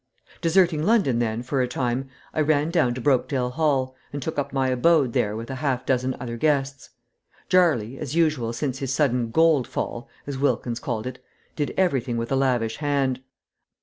Deserting 0.41 0.81
London, 0.81 1.19
then, 1.19 1.43
for 1.43 1.61
a 1.61 1.67
time, 1.67 2.09
I 2.33 2.41
ran 2.41 2.71
down 2.71 2.95
to 2.95 3.01
Brokedale 3.01 3.51
Hall, 3.51 3.95
and 4.11 4.19
took 4.19 4.39
up 4.39 4.51
my 4.51 4.69
abode 4.69 5.13
there 5.13 5.35
with 5.35 5.51
a 5.51 5.57
half 5.61 5.85
dozen 5.85 6.15
other 6.19 6.37
guests. 6.37 6.89
Jarley, 7.49 7.99
as 7.99 8.15
usual 8.15 8.51
since 8.51 8.79
his 8.79 8.91
sudden 8.91 9.29
"gold 9.29 9.67
fall," 9.67 10.09
as 10.25 10.39
Wilkins 10.39 10.79
called 10.79 11.05
it, 11.05 11.23
did 11.55 11.71
everything 11.77 12.17
with 12.17 12.31
a 12.31 12.35
lavish 12.35 12.77
hand. 12.77 13.21